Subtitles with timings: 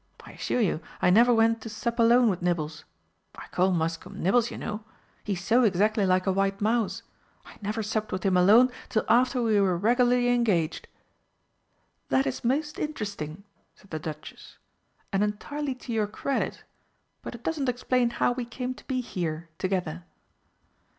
[0.25, 2.85] I assure you I never went to sup alone with Nibbles
[3.35, 4.83] I call Muscombe 'Nibbles,' you know
[5.23, 7.03] he's so exactly like a white mouse
[7.45, 10.87] I never supped with him alone till after we were regularly engaged."
[12.09, 13.43] "That is most interesting,"
[13.75, 14.57] said the Duchess,
[15.13, 16.63] "and entirely to your credit,
[17.21, 20.03] but it doesn't explain how we came to be here together."